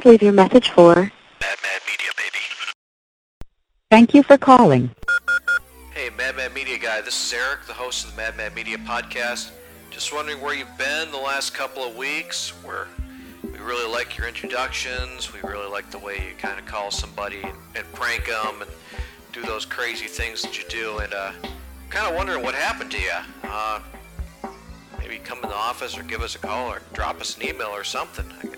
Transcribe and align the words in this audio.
Please 0.00 0.12
leave 0.12 0.22
your 0.22 0.32
message 0.32 0.70
for 0.70 0.94
Mad 0.94 1.10
Mad 1.40 1.82
Media, 1.86 2.10
baby. 2.16 2.38
Thank 3.90 4.14
you 4.14 4.22
for 4.22 4.38
calling. 4.38 4.90
Hey, 5.92 6.08
Mad 6.16 6.36
Mad 6.36 6.54
Media 6.54 6.78
guy, 6.78 7.02
this 7.02 7.26
is 7.26 7.34
Eric, 7.34 7.66
the 7.66 7.74
host 7.74 8.06
of 8.06 8.12
the 8.12 8.16
Mad 8.16 8.34
Mad 8.34 8.54
Media 8.54 8.78
podcast. 8.78 9.50
Just 9.90 10.14
wondering 10.14 10.40
where 10.40 10.54
you've 10.54 10.78
been 10.78 11.10
the 11.10 11.18
last 11.18 11.52
couple 11.52 11.82
of 11.84 11.96
weeks. 11.96 12.50
Where 12.64 12.88
we 13.42 13.58
really 13.58 13.92
like 13.92 14.16
your 14.16 14.26
introductions. 14.26 15.34
We 15.34 15.40
really 15.40 15.68
like 15.68 15.90
the 15.90 15.98
way 15.98 16.14
you 16.14 16.34
kind 16.38 16.58
of 16.58 16.64
call 16.64 16.90
somebody 16.90 17.42
and, 17.42 17.56
and 17.74 17.92
prank 17.92 18.26
them 18.26 18.62
and 18.62 18.70
do 19.32 19.42
those 19.42 19.66
crazy 19.66 20.06
things 20.06 20.40
that 20.42 20.56
you 20.56 20.64
do. 20.70 20.98
And 20.98 21.12
uh, 21.12 21.32
kind 21.90 22.06
of 22.10 22.14
wondering 22.16 22.42
what 22.42 22.54
happened 22.54 22.90
to 22.92 22.98
you. 22.98 23.18
Uh, 23.44 23.80
maybe 24.98 25.18
come 25.18 25.42
in 25.42 25.50
the 25.50 25.54
office 25.54 25.98
or 25.98 26.04
give 26.04 26.22
us 26.22 26.36
a 26.36 26.38
call 26.38 26.68
or 26.68 26.80
drop 26.94 27.20
us 27.20 27.36
an 27.36 27.46
email 27.46 27.68
or 27.68 27.84
something. 27.84 28.24
I 28.42 28.49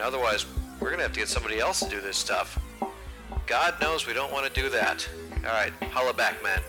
Otherwise, 0.00 0.46
we're 0.80 0.90
gonna 0.90 1.02
have 1.02 1.12
to 1.12 1.20
get 1.20 1.28
somebody 1.28 1.58
else 1.58 1.80
to 1.80 1.88
do 1.88 2.00
this 2.00 2.16
stuff. 2.16 2.58
God 3.46 3.80
knows 3.80 4.06
we 4.06 4.12
don't 4.12 4.32
want 4.32 4.52
to 4.52 4.60
do 4.60 4.68
that. 4.70 5.08
All 5.38 5.52
right, 5.52 5.72
holla 5.90 6.12
back, 6.12 6.42
man. 6.42 6.60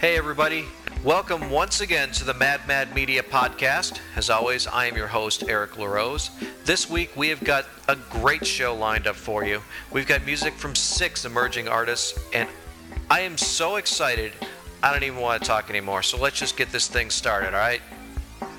Hey, 0.00 0.16
everybody. 0.16 0.64
Welcome 1.04 1.50
once 1.50 1.80
again 1.80 2.10
to 2.12 2.24
the 2.24 2.34
Mad 2.34 2.60
Mad 2.66 2.94
Media 2.94 3.22
podcast. 3.22 4.00
As 4.16 4.30
always, 4.30 4.66
I 4.66 4.86
am 4.86 4.96
your 4.96 5.06
host, 5.06 5.44
Eric 5.48 5.78
LaRose. 5.78 6.30
This 6.64 6.90
week, 6.90 7.10
we 7.16 7.28
have 7.28 7.42
got 7.42 7.66
a 7.88 7.96
great 7.96 8.46
show 8.46 8.74
lined 8.74 9.06
up 9.06 9.16
for 9.16 9.44
you. 9.44 9.62
We've 9.92 10.06
got 10.06 10.26
music 10.26 10.54
from 10.54 10.74
six 10.74 11.24
emerging 11.24 11.68
artists, 11.68 12.18
and 12.34 12.48
I 13.10 13.20
am 13.20 13.38
so 13.38 13.76
excited, 13.76 14.32
I 14.82 14.92
don't 14.92 15.04
even 15.04 15.20
want 15.20 15.42
to 15.42 15.48
talk 15.48 15.70
anymore. 15.70 16.02
So 16.02 16.18
let's 16.18 16.38
just 16.38 16.56
get 16.56 16.70
this 16.72 16.88
thing 16.88 17.10
started, 17.10 17.54
all 17.54 17.60
right? 17.60 17.80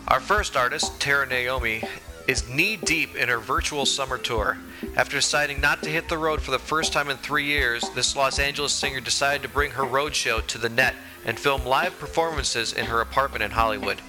Our 0.08 0.19
first 0.19 0.56
artist, 0.58 1.00
Terra 1.00 1.28
Naomi, 1.28 1.84
is 2.30 2.47
knee 2.47 2.77
deep 2.77 3.16
in 3.16 3.27
her 3.27 3.39
virtual 3.39 3.88
summer 3.88 4.16
tour. 4.16 4.55
After 4.95 5.17
deciding 5.17 5.59
not 5.59 5.81
to 5.81 5.89
hit 5.89 6.08
the 6.08 6.17
road 6.17 6.44
for 6.44 6.52
the 6.52 6.59
first 6.59 6.94
time 6.94 7.09
in 7.09 7.17
three 7.17 7.45
years, 7.45 7.89
this 7.95 8.16
Los 8.16 8.38
Angeles 8.38 8.72
singer 8.72 8.99
decided 8.99 9.41
to 9.41 9.49
bring 9.49 9.72
her 9.72 9.83
road 9.83 10.13
show 10.13 10.39
to 10.41 10.59
the 10.59 10.69
net 10.69 10.94
and 11.25 11.39
film 11.39 11.66
live 11.66 11.97
performances 11.97 12.73
in 12.73 12.85
her 12.85 13.02
apartment 13.02 13.41
in 13.41 13.50
Hollywood. 13.50 14.00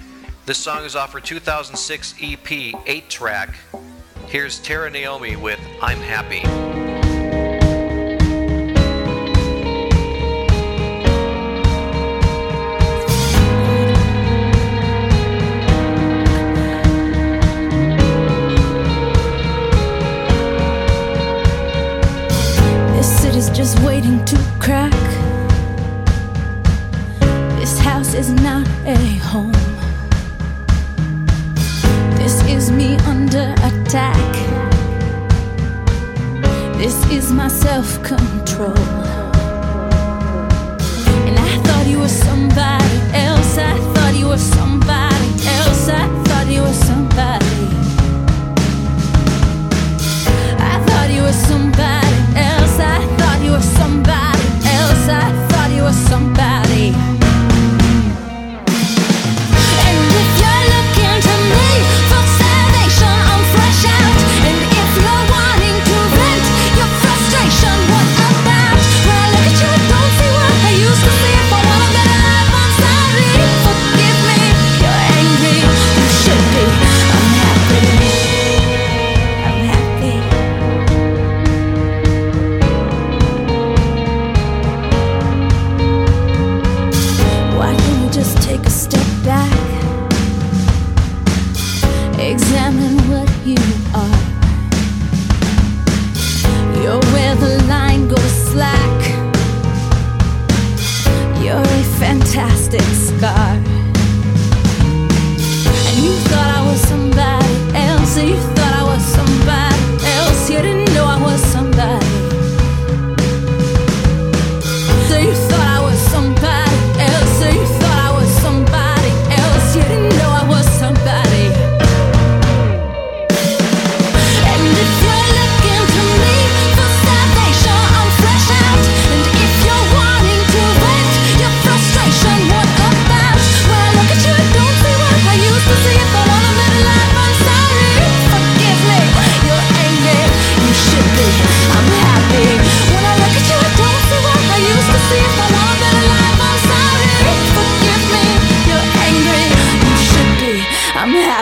This 0.44 0.58
song 0.58 0.84
is 0.84 0.94
off 0.94 1.14
her 1.14 1.20
2006 1.20 2.14
EP, 2.20 2.52
8 2.86 3.08
track. 3.08 3.54
Here's 4.26 4.58
Terra 4.58 4.91
Naomi 4.91 5.36
with 5.36 5.60
I'm 5.80 5.98
Happy. 6.00 6.89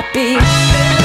Happy. 0.00 0.97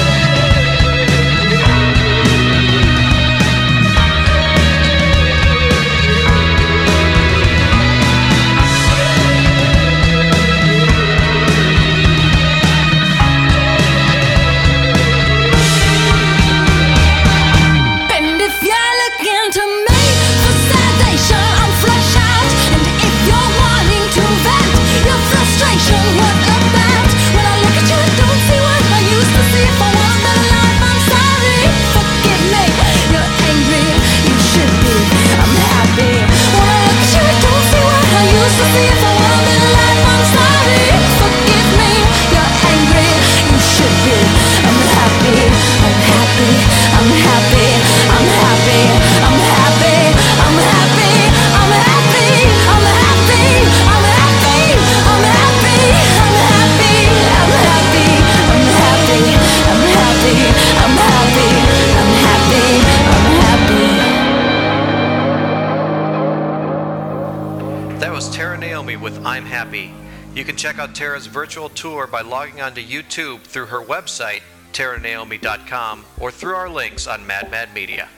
Out 70.83 70.93
Terra's 70.93 71.27
virtual 71.27 71.69
tour 71.69 72.07
by 72.07 72.19
logging 72.19 72.59
onto 72.59 72.81
YouTube 72.81 73.43
through 73.43 73.67
her 73.67 73.79
website, 73.79 74.41
terranaomi.com, 74.73 76.03
or 76.19 76.29
through 76.29 76.55
our 76.55 76.67
links 76.67 77.07
on 77.07 77.25
Mad 77.25 77.49
Mad 77.49 77.73
Media. 77.73 78.09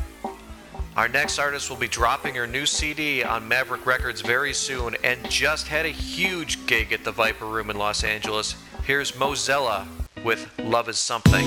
Our 0.97 1.07
next 1.07 1.37
artist 1.37 1.69
will 1.69 1.77
be 1.77 1.87
dropping 1.87 2.33
her 2.33 2.47
new 2.47 2.65
CD 2.65 3.21
on 3.21 3.47
Maverick 3.47 3.85
Records 3.85 4.21
very 4.21 4.51
soon 4.51 4.95
and 5.03 5.29
just 5.29 5.67
had 5.67 5.85
a 5.85 5.89
huge 5.89 6.65
gig 6.65 6.91
at 6.91 7.03
the 7.03 7.11
Viper 7.11 7.45
Room 7.45 7.69
in 7.69 7.77
Los 7.77 8.03
Angeles. 8.03 8.55
Here's 8.83 9.11
Mozella 9.11 9.85
with 10.23 10.49
Love 10.57 10.89
is 10.89 10.97
Something. 10.97 11.45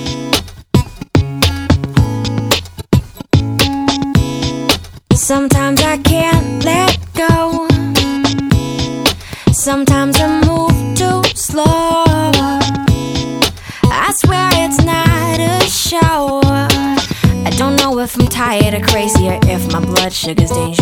Sometimes 5.15 5.68
sugar's 20.28 20.50
dangerously 20.50 20.77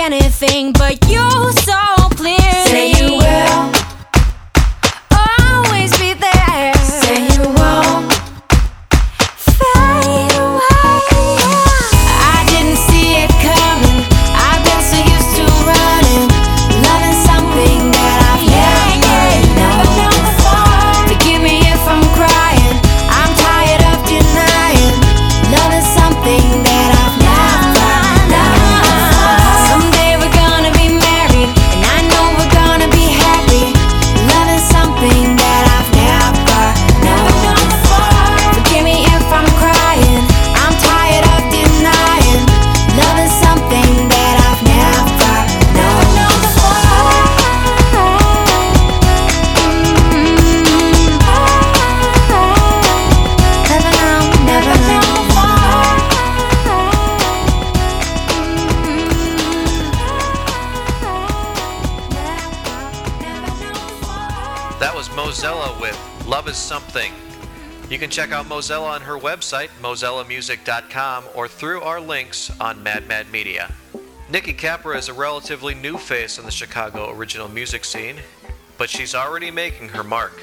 anything 0.00 0.72
but 0.72 0.96
you 1.10 1.52
so 1.52 1.89
You 67.90 67.98
can 67.98 68.08
check 68.08 68.30
out 68.30 68.46
Mozella 68.46 68.88
on 68.92 69.00
her 69.00 69.18
website, 69.18 69.68
mozellamusic.com, 69.82 71.24
or 71.34 71.48
through 71.48 71.82
our 71.82 72.00
links 72.00 72.48
on 72.60 72.80
Mad 72.84 73.08
Mad 73.08 73.32
Media. 73.32 73.74
Nikki 74.30 74.52
Capra 74.52 74.96
is 74.96 75.08
a 75.08 75.12
relatively 75.12 75.74
new 75.74 75.98
face 75.98 76.38
in 76.38 76.44
the 76.44 76.52
Chicago 76.52 77.10
original 77.10 77.48
music 77.48 77.84
scene, 77.84 78.18
but 78.78 78.88
she's 78.88 79.12
already 79.12 79.50
making 79.50 79.88
her 79.88 80.04
mark. 80.04 80.40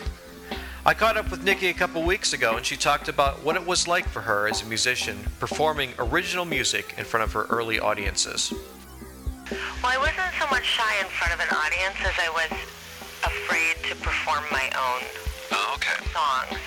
I 0.86 0.94
caught 0.94 1.16
up 1.16 1.32
with 1.32 1.42
Nikki 1.46 1.70
a 1.70 1.74
couple 1.74 2.04
weeks 2.04 2.34
ago 2.34 2.58
and 2.58 2.66
she 2.66 2.76
talked 2.76 3.08
about 3.08 3.42
what 3.46 3.56
it 3.56 3.66
was 3.66 3.88
like 3.88 4.08
for 4.10 4.20
her 4.22 4.50
as 4.50 4.62
a 4.62 4.66
musician 4.66 5.18
performing 5.40 5.92
original 6.00 6.44
music 6.44 6.96
in 6.98 7.06
front 7.06 7.24
of 7.24 7.32
her 7.32 7.44
early 7.46 7.80
audiences. 7.80 8.52
Well, 9.50 9.60
I 9.86 9.98
wasn't 9.98 10.36
so 10.38 10.48
much 10.52 10.66
shy 10.66 11.00
in 11.00 11.06
front 11.08 11.34
of 11.34 11.40
an 11.40 11.56
audience 11.56 11.96
as 12.02 12.14
I 12.20 12.30
was 12.30 12.60
afraid 13.24 13.76
to 13.90 13.96
perform 14.04 14.44
my 14.52 14.70
own 14.76 15.08
Oh, 15.50 15.76
okay. 15.76 16.04
songs. 16.12 16.60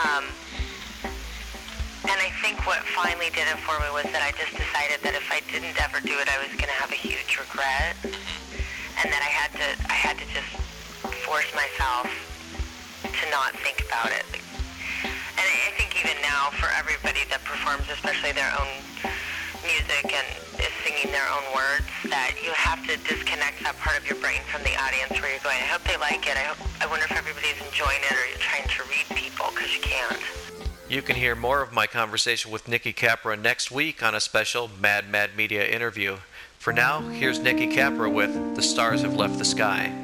Um, 0.00 0.24
and 2.08 2.16
I 2.16 2.32
think 2.40 2.64
what 2.66 2.80
finally 2.96 3.28
did 3.36 3.44
it 3.44 3.60
for 3.60 3.76
me 3.84 3.92
was 3.92 4.08
that 4.16 4.24
I 4.24 4.32
just 4.32 4.56
decided 4.56 5.04
that 5.04 5.12
if 5.12 5.28
I 5.28 5.44
didn't 5.52 5.76
ever 5.76 6.00
do 6.00 6.16
it, 6.16 6.26
I 6.32 6.40
was 6.40 6.48
going 6.56 6.72
to 6.72 6.80
have 6.80 6.88
a 6.90 6.96
huge 6.96 7.36
regret, 7.36 8.00
and 8.00 9.06
that 9.12 9.20
I 9.20 9.28
had 9.28 9.52
to 9.60 9.68
I 9.92 9.96
had 9.96 10.16
to 10.16 10.26
just 10.32 10.48
force 11.28 11.48
myself 11.52 12.08
to 13.04 13.24
not 13.28 13.52
think 13.60 13.84
about 13.84 14.08
it. 14.08 14.24
And 15.04 15.44
I 15.44 15.72
think 15.76 15.92
even 16.00 16.16
now, 16.24 16.48
for 16.56 16.72
everybody 16.72 17.28
that 17.28 17.44
performs, 17.44 17.84
especially 17.92 18.32
their 18.32 18.52
own 18.56 18.72
music 19.70 20.10
and 20.10 20.26
is 20.58 20.74
singing 20.82 21.12
their 21.12 21.26
own 21.30 21.44
words, 21.54 21.86
that 22.10 22.34
you 22.42 22.50
have 22.52 22.82
to 22.86 22.96
disconnect 23.06 23.62
that 23.62 23.76
part 23.78 23.98
of 23.98 24.06
your 24.06 24.18
brain 24.18 24.40
from 24.50 24.62
the 24.62 24.74
audience 24.82 25.10
where 25.20 25.30
you're 25.30 25.46
going, 25.46 25.58
I 25.62 25.70
hope 25.70 25.82
they 25.84 25.96
like 25.96 26.26
it. 26.26 26.36
I, 26.36 26.50
hope, 26.50 26.58
I 26.82 26.86
wonder 26.86 27.04
if 27.04 27.12
everybody's 27.12 27.58
enjoying 27.66 28.02
it 28.02 28.12
or 28.12 28.24
you're 28.26 28.42
trying 28.42 28.66
to 28.66 28.82
read 28.90 29.06
people 29.14 29.46
because 29.54 29.74
you 29.74 29.82
can't. 29.82 30.18
You 30.88 31.02
can 31.02 31.14
hear 31.14 31.36
more 31.36 31.62
of 31.62 31.72
my 31.72 31.86
conversation 31.86 32.50
with 32.50 32.66
Nikki 32.66 32.92
Capra 32.92 33.36
next 33.36 33.70
week 33.70 34.02
on 34.02 34.14
a 34.14 34.20
special 34.20 34.68
Mad 34.80 35.08
Mad 35.08 35.36
Media 35.36 35.64
interview. 35.64 36.16
For 36.58 36.72
now, 36.72 37.00
here's 37.00 37.38
Nikki 37.38 37.68
Capra 37.68 38.10
with 38.10 38.56
The 38.56 38.62
Stars 38.62 39.02
Have 39.02 39.14
Left 39.14 39.38
the 39.38 39.44
Sky. 39.44 39.99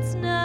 it's 0.00 0.14
not 0.14 0.37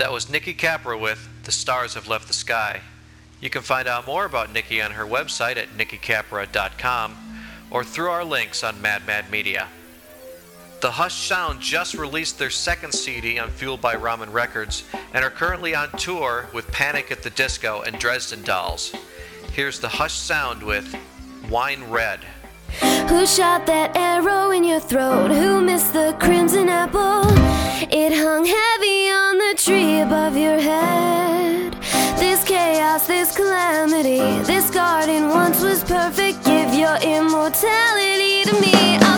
That 0.00 0.12
was 0.12 0.30
Nikki 0.30 0.54
Capra 0.54 0.96
with 0.96 1.28
The 1.44 1.52
Stars 1.52 1.92
Have 1.92 2.08
Left 2.08 2.26
the 2.26 2.32
Sky. 2.32 2.80
You 3.38 3.50
can 3.50 3.60
find 3.60 3.86
out 3.86 4.06
more 4.06 4.24
about 4.24 4.50
Nikki 4.50 4.80
on 4.80 4.92
her 4.92 5.04
website 5.04 5.58
at 5.58 5.76
nikkicapra.com 5.76 7.16
or 7.70 7.84
through 7.84 8.08
our 8.08 8.24
links 8.24 8.64
on 8.64 8.80
Mad 8.80 9.06
Mad 9.06 9.30
Media. 9.30 9.68
The 10.80 10.92
Hush 10.92 11.28
Sound 11.28 11.60
just 11.60 11.92
released 11.92 12.38
their 12.38 12.48
second 12.48 12.92
CD 12.92 13.38
on 13.38 13.50
Fueled 13.50 13.82
by 13.82 13.94
Ramen 13.94 14.32
Records 14.32 14.84
and 15.12 15.22
are 15.22 15.30
currently 15.30 15.74
on 15.74 15.90
tour 15.98 16.48
with 16.54 16.72
Panic 16.72 17.10
at 17.10 17.22
the 17.22 17.28
Disco 17.28 17.82
and 17.82 17.98
Dresden 17.98 18.42
Dolls. 18.42 18.94
Here's 19.52 19.80
The 19.80 19.90
Hush 19.90 20.14
Sound 20.14 20.62
with 20.62 20.96
Wine 21.50 21.90
Red. 21.90 22.20
Who 23.08 23.26
shot 23.26 23.66
that 23.66 23.96
arrow 23.96 24.50
in 24.50 24.64
your 24.64 24.80
throat? 24.80 25.30
Who 25.30 25.60
missed 25.60 25.92
the 25.92 26.16
crimson 26.20 26.68
apple? 26.68 27.24
It 27.90 28.12
hung 28.12 28.44
heavy 28.44 29.10
on 29.10 29.38
the 29.38 29.54
tree 29.56 30.00
above 30.00 30.36
your 30.36 30.60
head. 30.60 31.72
This 32.18 32.44
chaos, 32.44 33.06
this 33.06 33.36
calamity, 33.36 34.20
this 34.44 34.70
garden 34.70 35.28
once 35.28 35.62
was 35.62 35.82
perfect. 35.82 36.44
Give 36.44 36.72
your 36.74 36.96
immortality 37.02 38.44
to 38.44 38.60
me. 38.60 39.09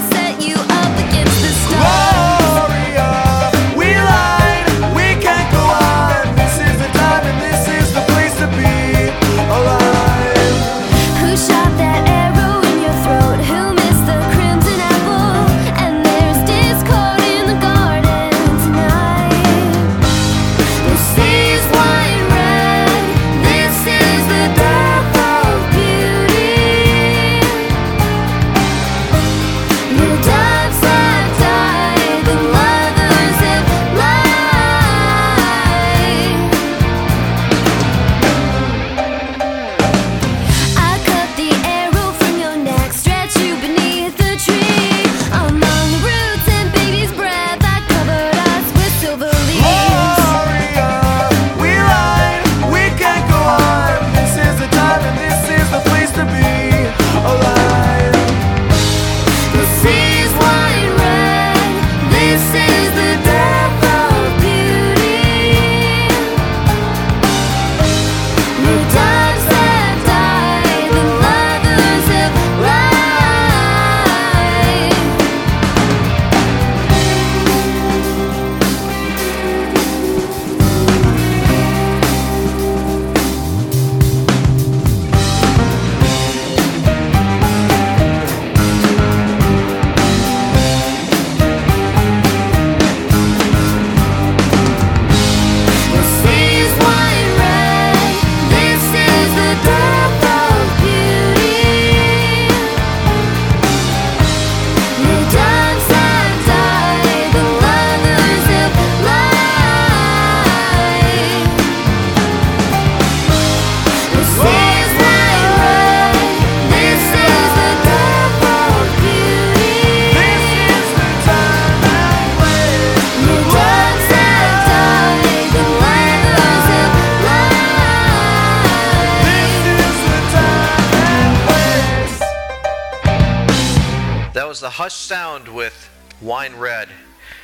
The 134.63 134.71
Hush 134.71 134.95
Sound 134.95 135.49
with 135.49 135.91
Wine 136.21 136.55
Red. 136.55 136.89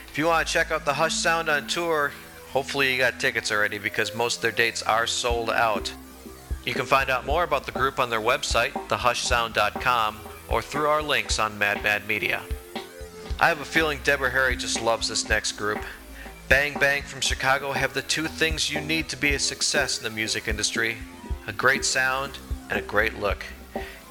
If 0.07 0.17
you 0.17 0.27
want 0.27 0.47
to 0.47 0.53
check 0.53 0.71
out 0.71 0.85
the 0.85 0.95
Hush 0.95 1.15
Sound 1.15 1.49
on 1.49 1.67
tour, 1.67 2.13
hopefully 2.53 2.93
you 2.93 2.99
got 2.99 3.19
tickets 3.19 3.51
already 3.51 3.79
because 3.79 4.15
most 4.15 4.37
of 4.37 4.43
their 4.43 4.53
dates 4.53 4.85
are 4.85 5.05
sold 5.09 5.51
out. 5.51 5.93
You 6.65 6.75
can 6.75 6.87
find 6.87 7.11
out 7.11 7.27
more 7.27 7.43
about 7.43 7.67
the 7.67 7.73
group 7.73 7.99
on 7.99 8.09
their 8.09 8.21
website, 8.21 8.71
thehushsound.com, 8.87 10.17
or 10.49 10.63
through 10.63 10.87
our 10.87 11.03
links 11.03 11.41
on 11.41 11.59
Mad 11.59 11.83
Mad 11.83 12.07
Media. 12.07 12.41
I 13.41 13.49
have 13.49 13.61
a 13.61 13.65
feeling 13.65 13.99
Deborah 14.05 14.31
Harry 14.31 14.55
just 14.55 14.81
loves 14.81 15.09
this 15.09 15.29
next 15.29 15.53
group. 15.53 15.83
Bang 16.49 16.79
Bang 16.79 17.03
from 17.03 17.21
Chicago 17.21 17.73
have 17.73 17.95
the 17.95 18.03
two 18.03 18.29
things 18.29 18.71
you 18.71 18.81
need 18.81 19.09
to 19.09 19.17
be 19.17 19.35
a 19.35 19.41
success 19.41 19.99
in 19.99 20.05
the 20.05 20.11
music 20.11 20.47
industry 20.47 20.97
a 21.49 21.53
great 21.53 21.85
sound 21.85 22.39
and 22.71 22.79
a 22.79 22.83
great 22.83 23.19
look. 23.19 23.45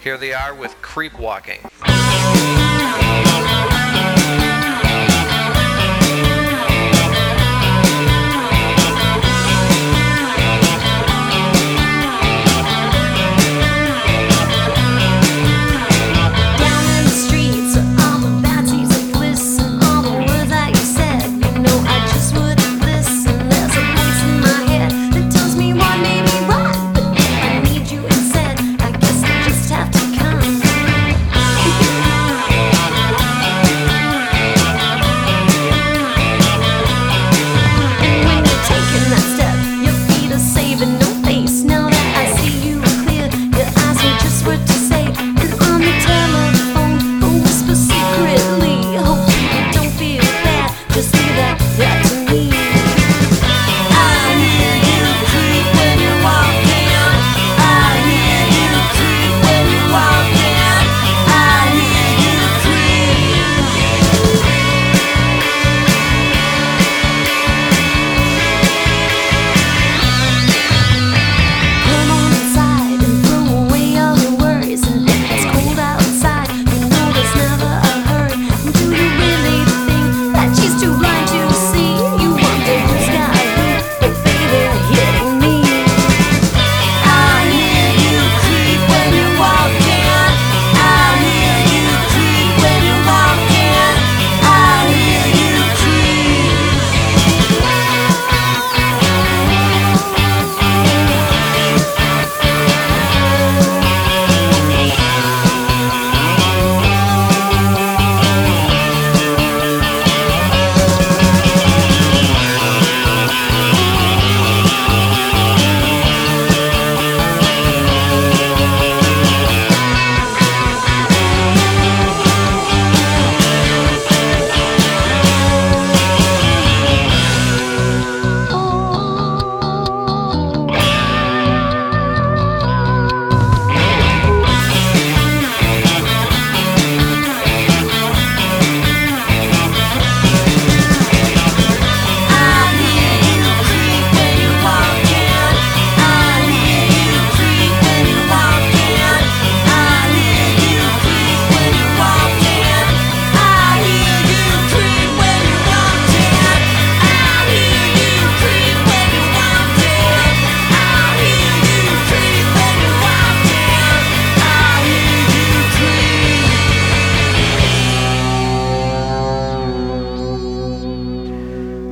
Here 0.01 0.17
they 0.17 0.33
are 0.33 0.53
with 0.53 0.73
Creep 0.81 1.17
Walking. 1.17 1.59
Yeah. 2.87 3.76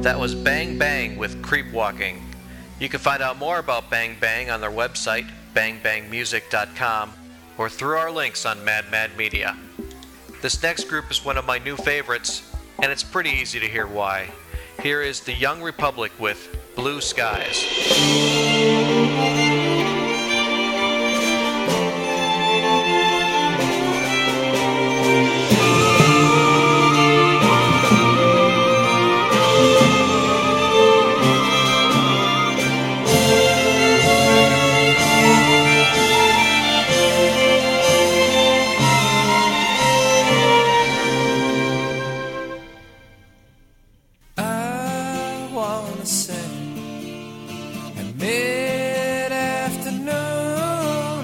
That 0.05 0.19
was 0.19 0.35
Bang 0.35 0.77
Bang 0.77 1.17
with 1.17 1.41
Creep 1.41 1.73
Walking. 1.73 2.21
You 2.79 2.89
can 2.89 2.99
find 2.99 3.23
out 3.23 3.39
more 3.39 3.57
about 3.57 3.89
Bang 3.89 4.15
Bang 4.19 4.51
on 4.51 4.61
their 4.61 4.69
website, 4.69 5.27
bangbangmusic.com, 5.55 7.11
or 7.57 7.69
through 7.69 7.97
our 7.97 8.11
links 8.11 8.45
on 8.45 8.63
Mad 8.63 8.85
Mad 8.91 9.17
Media. 9.17 9.57
This 10.43 10.61
next 10.61 10.83
group 10.83 11.09
is 11.09 11.25
one 11.25 11.39
of 11.39 11.45
my 11.47 11.57
new 11.57 11.75
favorites, 11.75 12.55
and 12.83 12.91
it's 12.91 13.01
pretty 13.01 13.31
easy 13.31 13.59
to 13.59 13.67
hear 13.67 13.87
why. 13.87 14.29
Here 14.83 15.01
is 15.01 15.21
the 15.21 15.33
Young 15.33 15.63
Republic 15.63 16.11
with 16.19 16.55
Blue 16.75 17.01
Skies. 17.01 17.65
Wanna 46.05 46.37
at 47.97 48.15
mid 48.19 49.31
afternoon 49.31 50.07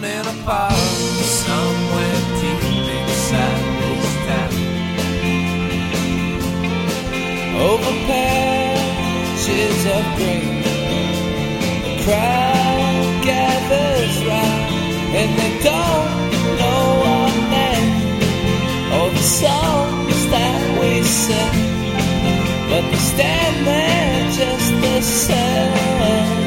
in 0.04 0.26
a 0.26 0.36
park 0.44 0.74
somewhere 0.74 2.22
deep 2.42 2.64
inside 2.98 3.62
this 3.80 4.14
town. 4.26 4.54
Over 7.70 7.94
patches 8.10 9.82
of 9.86 10.04
green, 10.18 10.64
the 11.86 11.94
crowd 12.04 13.06
gathers 13.24 14.16
round, 14.26 14.74
and 15.20 15.30
they 15.40 15.54
don't 15.62 16.12
know 16.60 16.86
our 17.14 17.32
name 17.54 17.94
or 18.98 19.08
the 19.12 19.26
songs 19.42 20.20
that 20.32 20.62
we 20.80 21.04
sing 21.04 21.61
but 22.72 22.90
they 22.90 22.98
stand 22.98 23.68
there 23.68 24.32
just 24.32 24.72
the 24.82 25.02
same. 25.02 26.41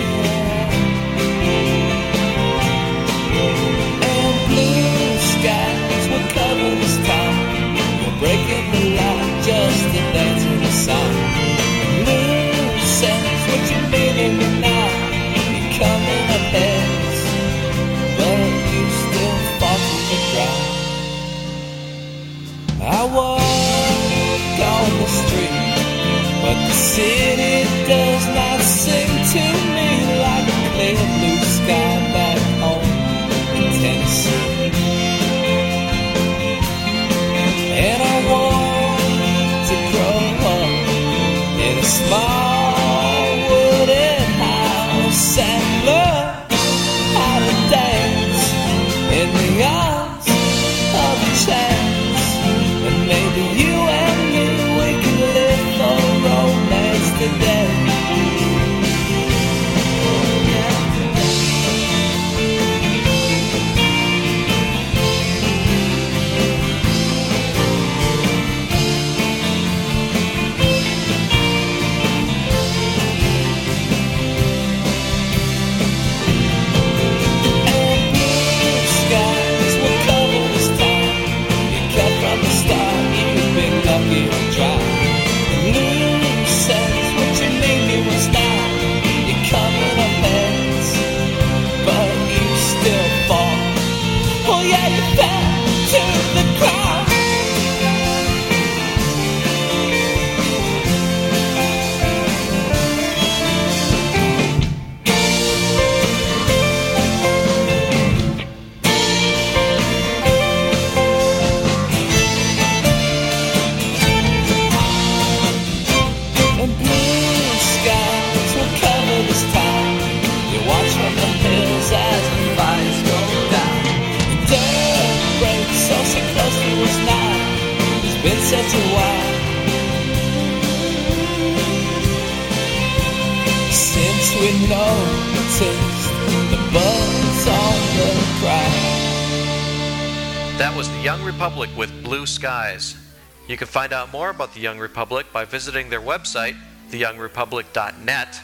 You 143.55 143.59
can 143.59 143.69
find 143.69 143.93
out 143.93 144.13
more 144.13 144.31
about 144.31 144.53
the 144.53 144.59
Young 144.59 144.81
Republic 144.81 145.27
by 145.33 145.45
visiting 145.45 145.89
their 145.89 146.01
website, 146.01 146.57
theyoungrepublic.net, 146.91 148.41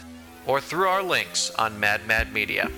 or 0.47 0.61
through 0.61 0.87
our 0.87 1.03
links 1.03 1.51
on 1.59 1.81
Mad 1.81 2.07
Mad 2.07 2.33
Media. 2.33 2.71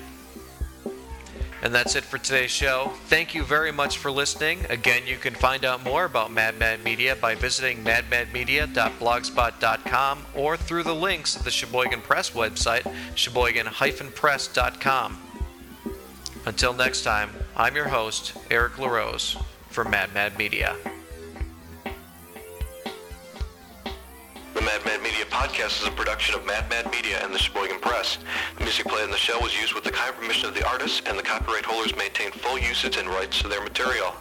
And 1.62 1.74
that's 1.74 1.94
it 1.94 2.04
for 2.04 2.16
today's 2.16 2.50
show. 2.50 2.92
Thank 3.08 3.34
you 3.34 3.44
very 3.44 3.70
much 3.70 3.98
for 3.98 4.10
listening. 4.10 4.64
Again, 4.70 5.02
you 5.06 5.18
can 5.18 5.34
find 5.34 5.66
out 5.66 5.84
more 5.84 6.06
about 6.06 6.32
Mad 6.32 6.58
Mad 6.58 6.82
Media 6.82 7.16
by 7.16 7.34
visiting 7.34 7.84
madmadmedia.blogspot.com 7.84 10.26
or 10.34 10.56
through 10.56 10.84
the 10.84 10.94
links 10.94 11.36
at 11.36 11.44
the 11.44 11.50
Sheboygan 11.50 12.00
Press 12.00 12.30
website, 12.30 12.90
sheboygan-press.com. 13.14 15.18
Until 16.46 16.72
next 16.72 17.02
time, 17.02 17.28
I'm 17.54 17.76
your 17.76 17.88
host, 17.88 18.32
Eric 18.50 18.78
LaRose, 18.78 19.36
for 19.68 19.84
Mad 19.84 20.14
Mad 20.14 20.38
Media. 20.38 20.74
Podcast 25.32 25.80
is 25.80 25.88
a 25.88 25.90
production 25.92 26.34
of 26.34 26.44
Mad 26.44 26.68
Mad 26.68 26.90
Media 26.92 27.24
and 27.24 27.34
the 27.34 27.38
Sheboygan 27.38 27.80
Press. 27.80 28.18
The 28.58 28.64
music 28.64 28.84
played 28.84 29.04
in 29.04 29.10
the 29.10 29.16
show 29.16 29.40
was 29.40 29.58
used 29.58 29.72
with 29.72 29.82
the 29.82 29.90
kind 29.90 30.14
permission 30.14 30.46
of 30.46 30.54
the 30.54 30.62
artists, 30.68 31.00
and 31.06 31.18
the 31.18 31.22
copyright 31.22 31.64
holders 31.64 31.96
maintain 31.96 32.32
full 32.32 32.58
usage 32.58 32.98
and 32.98 33.08
rights 33.08 33.40
to 33.40 33.48
their 33.48 33.62
material. 33.62 34.14